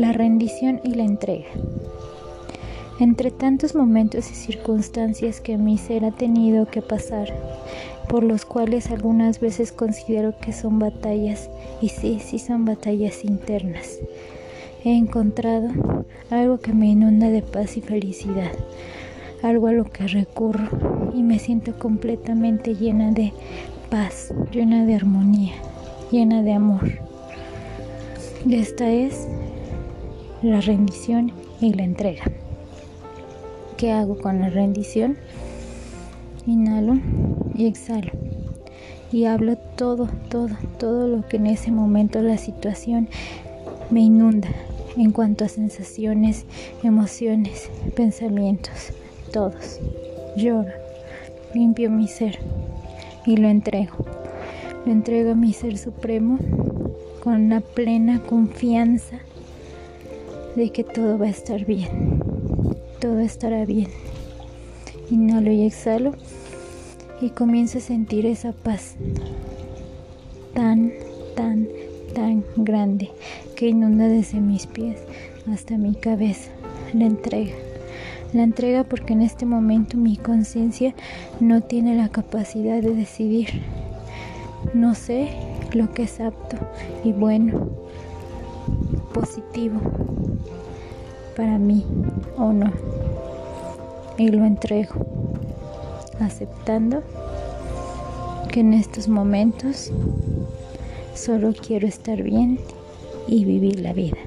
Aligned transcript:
la 0.00 0.12
rendición 0.12 0.80
y 0.82 0.94
la 0.94 1.02
entrega. 1.02 1.44
Entre 3.00 3.30
tantos 3.30 3.74
momentos 3.74 4.30
y 4.30 4.34
circunstancias 4.34 5.42
que 5.42 5.58
mi 5.58 5.76
ser 5.76 6.06
ha 6.06 6.10
tenido 6.10 6.64
que 6.64 6.80
pasar, 6.80 7.28
por 8.08 8.24
los 8.24 8.46
cuales 8.46 8.90
algunas 8.90 9.40
veces 9.40 9.72
considero 9.72 10.32
que 10.40 10.54
son 10.54 10.78
batallas, 10.78 11.50
y 11.82 11.90
sí, 11.90 12.18
sí 12.18 12.38
son 12.38 12.64
batallas 12.64 13.26
internas, 13.26 13.98
he 14.86 14.96
encontrado 14.96 15.68
algo 16.30 16.60
que 16.60 16.72
me 16.72 16.86
inunda 16.86 17.28
de 17.28 17.42
paz 17.42 17.76
y 17.76 17.82
felicidad, 17.82 18.52
algo 19.42 19.66
a 19.66 19.72
lo 19.72 19.84
que 19.84 20.06
recurro 20.06 21.12
y 21.14 21.22
me 21.22 21.38
siento 21.38 21.78
completamente 21.78 22.74
llena 22.74 23.10
de 23.10 23.34
paz, 23.90 24.32
llena 24.50 24.86
de 24.86 24.94
armonía, 24.94 25.52
llena 26.10 26.42
de 26.42 26.54
amor. 26.54 26.90
Y 28.46 28.54
esta 28.54 28.90
es 28.90 29.28
la 30.42 30.60
rendición 30.62 31.32
y 31.60 31.74
la 31.74 31.82
entrega. 31.82 32.24
¿Qué 33.76 33.92
hago 33.92 34.18
con 34.18 34.40
la 34.40 34.48
rendición? 34.48 35.18
Inhalo 36.46 36.94
y 37.54 37.66
exhalo. 37.66 38.10
Y 39.12 39.24
hablo 39.24 39.56
todo, 39.76 40.08
todo, 40.30 40.56
todo 40.78 41.08
lo 41.08 41.26
que 41.28 41.36
en 41.36 41.46
ese 41.46 41.70
momento 41.70 42.22
la 42.22 42.38
situación 42.38 43.08
me 43.90 44.00
inunda 44.00 44.48
en 44.96 45.12
cuanto 45.12 45.44
a 45.44 45.48
sensaciones, 45.48 46.46
emociones, 46.82 47.70
pensamientos, 47.94 48.92
todos. 49.32 49.78
Lloro, 50.36 50.72
limpio 51.54 51.90
mi 51.90 52.08
ser 52.08 52.38
y 53.26 53.36
lo 53.36 53.48
entrego. 53.48 54.06
Lo 54.86 54.92
entrego 54.92 55.32
a 55.32 55.34
mi 55.34 55.52
ser 55.52 55.76
supremo 55.76 56.38
con 57.22 57.50
la 57.50 57.60
plena 57.60 58.22
confianza 58.22 59.18
de 60.56 60.70
que 60.70 60.84
todo 60.84 61.18
va 61.18 61.26
a 61.26 61.30
estar 61.30 61.64
bien 61.64 62.20
todo 63.00 63.20
estará 63.20 63.64
bien. 63.64 63.88
Inhalo 65.10 65.50
y 65.50 65.64
exhalo 65.64 66.12
y 67.20 67.30
comienzo 67.30 67.78
a 67.78 67.80
sentir 67.80 68.26
esa 68.26 68.52
paz 68.52 68.94
tan, 70.54 70.92
tan, 71.34 71.66
tan 72.14 72.44
grande 72.56 73.10
que 73.56 73.68
inunda 73.68 74.06
desde 74.06 74.40
mis 74.40 74.66
pies 74.66 74.98
hasta 75.50 75.78
mi 75.78 75.94
cabeza. 75.94 76.50
La 76.92 77.06
entrega. 77.06 77.54
La 78.32 78.42
entrega 78.42 78.84
porque 78.84 79.14
en 79.14 79.22
este 79.22 79.46
momento 79.46 79.96
mi 79.96 80.16
conciencia 80.16 80.94
no 81.40 81.62
tiene 81.62 81.96
la 81.96 82.10
capacidad 82.10 82.80
de 82.80 82.94
decidir. 82.94 83.62
No 84.74 84.94
sé 84.94 85.30
lo 85.72 85.90
que 85.92 86.02
es 86.02 86.20
apto 86.20 86.58
y 87.02 87.12
bueno, 87.12 87.70
positivo 89.14 89.80
para 91.40 91.56
mí 91.56 91.86
o 92.36 92.52
no. 92.52 92.70
Y 94.18 94.28
lo 94.28 94.44
entrego, 94.44 94.94
aceptando 96.20 97.02
que 98.52 98.60
en 98.60 98.74
estos 98.74 99.08
momentos 99.08 99.90
solo 101.14 101.54
quiero 101.54 101.86
estar 101.88 102.22
bien 102.22 102.60
y 103.26 103.46
vivir 103.46 103.80
la 103.80 103.94
vida. 103.94 104.18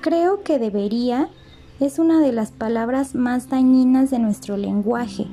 Creo 0.00 0.42
que 0.42 0.58
debería 0.58 1.28
es 1.80 2.00
una 2.00 2.20
de 2.20 2.32
las 2.32 2.50
palabras 2.50 3.14
más 3.14 3.48
dañinas 3.48 4.10
de 4.10 4.18
nuestro 4.18 4.56
lenguaje. 4.56 5.26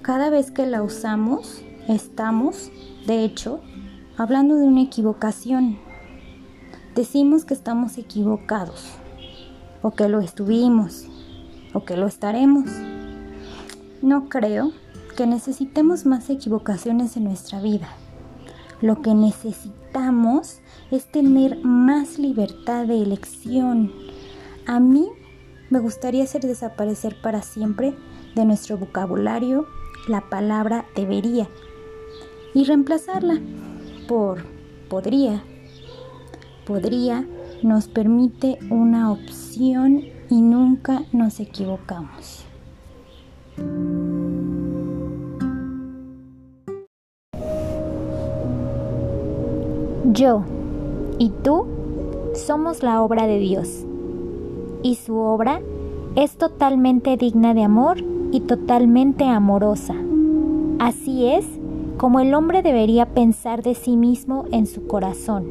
Cada 0.00 0.30
vez 0.30 0.52
que 0.52 0.64
la 0.64 0.82
usamos, 0.82 1.62
estamos, 1.88 2.70
de 3.06 3.24
hecho, 3.24 3.60
hablando 4.16 4.54
de 4.54 4.62
una 4.64 4.82
equivocación. 4.82 5.78
Decimos 6.94 7.44
que 7.44 7.54
estamos 7.54 7.98
equivocados, 7.98 8.92
o 9.82 9.90
que 9.90 10.08
lo 10.08 10.20
estuvimos, 10.20 11.06
o 11.74 11.84
que 11.84 11.96
lo 11.96 12.06
estaremos. 12.06 12.70
No 14.02 14.28
creo 14.28 14.70
que 15.16 15.26
necesitemos 15.26 16.06
más 16.06 16.30
equivocaciones 16.30 17.16
en 17.16 17.24
nuestra 17.24 17.60
vida. 17.60 17.88
Lo 18.80 19.02
que 19.02 19.14
necesitamos 19.14 20.60
es 20.92 21.10
tener 21.10 21.64
más 21.64 22.20
libertad 22.20 22.86
de 22.86 23.02
elección. 23.02 23.90
A 24.66 24.78
mí 24.78 25.08
me 25.70 25.78
gustaría 25.80 26.24
hacer 26.24 26.42
desaparecer 26.42 27.20
para 27.20 27.42
siempre 27.42 27.94
de 28.34 28.44
nuestro 28.44 28.78
vocabulario 28.78 29.66
la 30.08 30.28
palabra 30.28 30.86
debería 30.94 31.48
y 32.54 32.64
reemplazarla 32.64 33.40
por 34.06 34.44
podría. 34.88 35.42
Podría 36.64 37.26
nos 37.62 37.88
permite 37.88 38.58
una 38.70 39.10
opción 39.10 40.02
y 40.30 40.40
nunca 40.40 41.02
nos 41.12 41.40
equivocamos. 41.40 42.44
Yo 50.12 50.44
y 51.18 51.30
tú 51.42 51.66
somos 52.34 52.82
la 52.82 53.02
obra 53.02 53.26
de 53.26 53.38
Dios 53.38 53.84
y 54.86 54.94
su 54.94 55.16
obra 55.16 55.60
es 56.14 56.36
totalmente 56.36 57.16
digna 57.16 57.54
de 57.54 57.64
amor 57.64 58.04
y 58.30 58.38
totalmente 58.38 59.24
amorosa. 59.24 59.96
Así 60.78 61.26
es 61.26 61.44
como 61.96 62.20
el 62.20 62.32
hombre 62.34 62.62
debería 62.62 63.06
pensar 63.06 63.64
de 63.64 63.74
sí 63.74 63.96
mismo 63.96 64.44
en 64.52 64.66
su 64.66 64.86
corazón, 64.86 65.44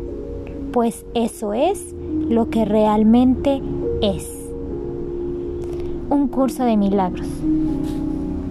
pues 0.72 1.06
eso 1.16 1.54
es 1.54 1.94
lo 2.30 2.50
que 2.50 2.64
realmente 2.64 3.62
es. 4.02 4.50
Un 6.10 6.30
curso 6.30 6.64
de 6.64 6.78
milagros. 6.78 7.28